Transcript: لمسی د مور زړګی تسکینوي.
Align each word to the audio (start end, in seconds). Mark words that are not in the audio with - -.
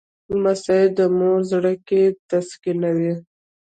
لمسی 0.33 0.81
د 0.97 0.99
مور 1.17 1.39
زړګی 1.49 2.03
تسکینوي. 2.29 3.13